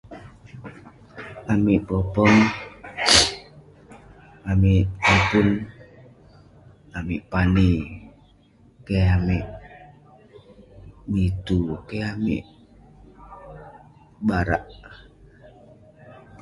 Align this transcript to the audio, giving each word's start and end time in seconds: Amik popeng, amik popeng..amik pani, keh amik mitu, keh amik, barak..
Amik 1.51 1.81
popeng, 1.87 2.39
amik 4.51 4.85
popeng..amik 5.03 7.21
pani, 7.31 7.69
keh 8.85 9.07
amik 9.17 9.45
mitu, 11.11 11.59
keh 11.87 12.05
amik, 12.13 12.43
barak.. 14.27 14.65